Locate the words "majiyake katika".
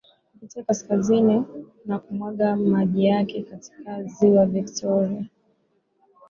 2.55-4.03